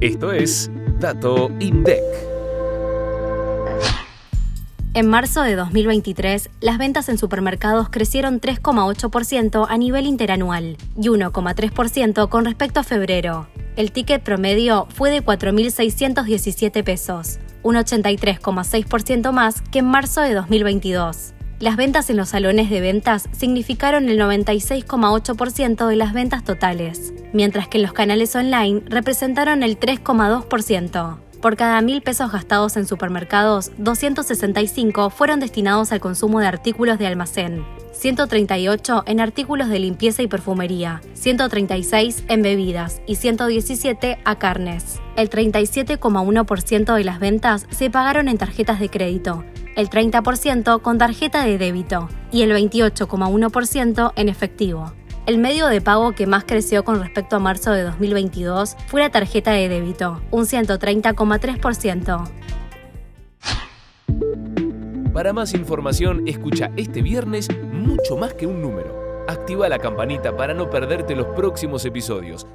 [0.00, 2.00] Esto es Dato INDEC.
[4.94, 12.28] En marzo de 2023, las ventas en supermercados crecieron 3,8% a nivel interanual y 1,3%
[12.28, 13.48] con respecto a febrero.
[13.74, 21.34] El ticket promedio fue de 4.617 pesos, un 83,6% más que en marzo de 2022.
[21.60, 27.66] Las ventas en los salones de ventas significaron el 96,8% de las ventas totales, mientras
[27.66, 31.18] que los canales online representaron el 3,2%.
[31.42, 37.08] Por cada mil pesos gastados en supermercados, 265 fueron destinados al consumo de artículos de
[37.08, 45.00] almacén, 138 en artículos de limpieza y perfumería, 136 en bebidas y 117 a carnes.
[45.16, 49.44] El 37,1% de las ventas se pagaron en tarjetas de crédito,
[49.78, 54.92] el 30% con tarjeta de débito y el 28,1% en efectivo.
[55.24, 59.10] El medio de pago que más creció con respecto a marzo de 2022 fue la
[59.10, 62.28] tarjeta de débito, un 130,3%.
[65.12, 69.24] Para más información, escucha este viernes mucho más que un número.
[69.28, 72.48] Activa la campanita para no perderte los próximos episodios